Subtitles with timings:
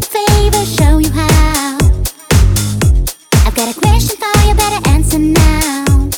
[0.00, 1.78] favor, show you how.
[3.44, 6.10] I've got a question for you, better answer now.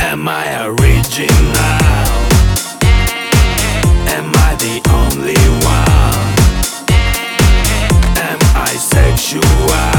[0.00, 1.54] Am I original?
[4.16, 6.32] Am I the only one?
[8.28, 9.93] Am I sexual?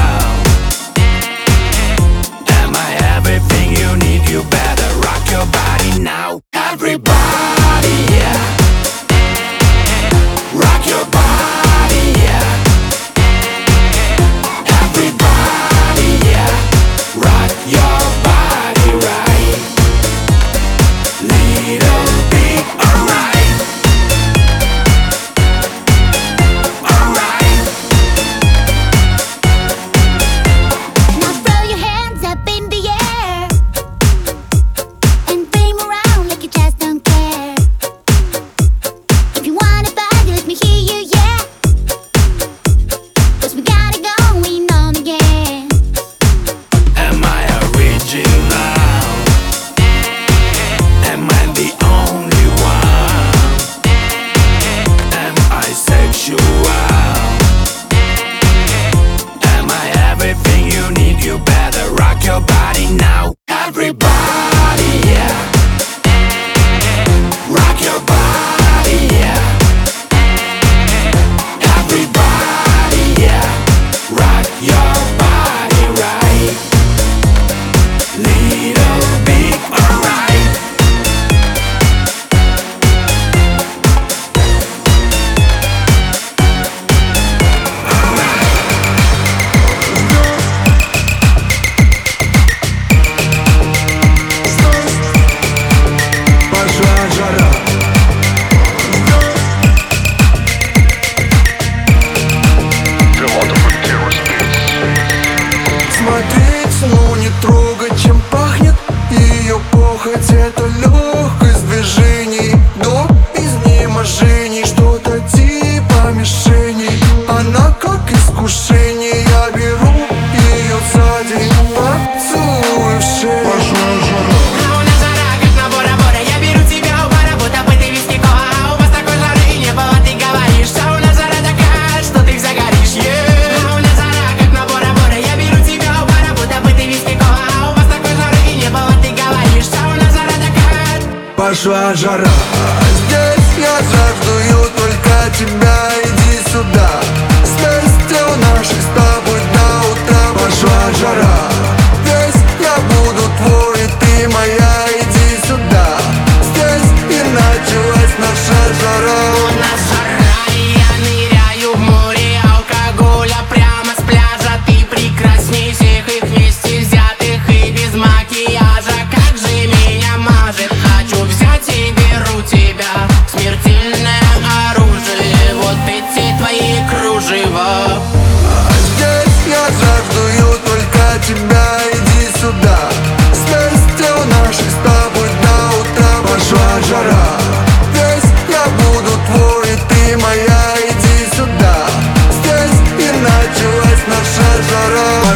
[141.66, 142.55] Наша жара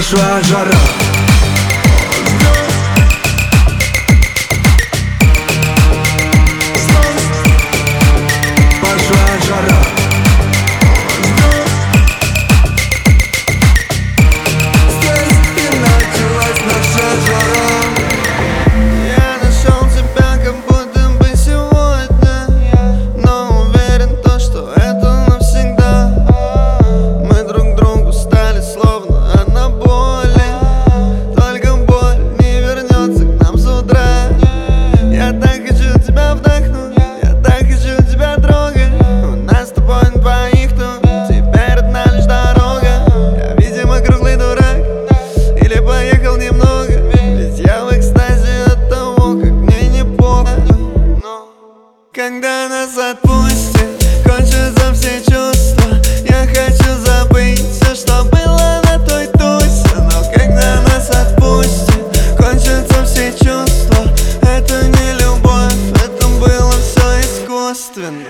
[0.10, 0.99] Joshua Jara.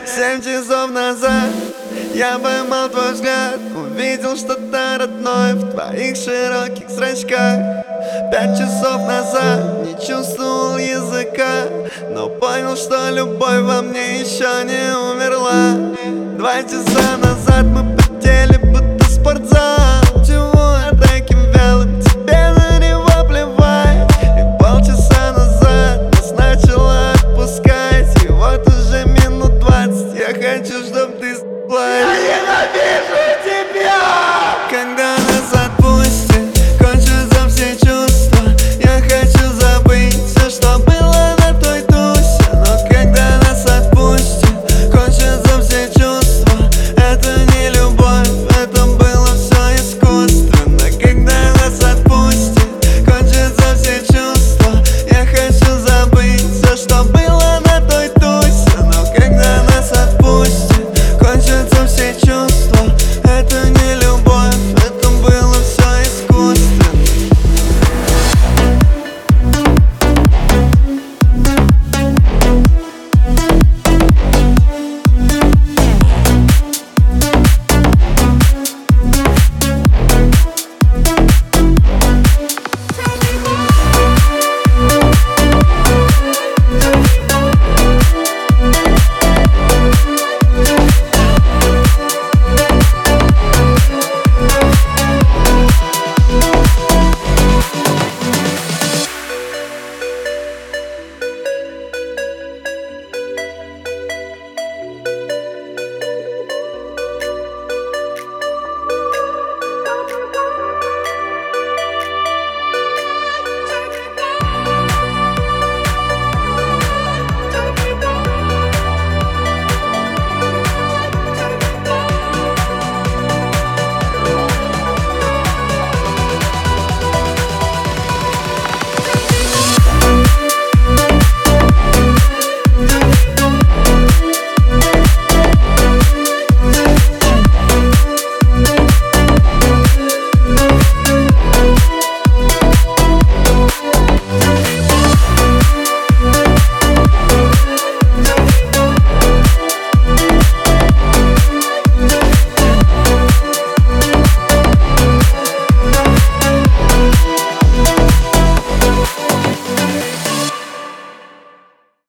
[0.06, 1.50] Семь часов назад
[2.14, 7.86] я поймал твой взгляд Увидел что-то родное в твоих широких зрачках.
[8.32, 11.66] Пять часов назад не чувствовал языка
[12.10, 15.74] Но понял, что любовь во мне еще не умерла.
[16.38, 19.79] Два часа назад мы потели, будто спортзал.